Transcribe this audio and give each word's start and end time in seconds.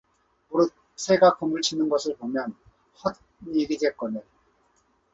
무릇 0.49 0.73
새가 0.95 1.37
그물 1.37 1.61
치는 1.61 1.87
것을 1.87 2.15
보면 2.17 2.55
헛 3.05 3.15
일이겠거늘 3.45 4.23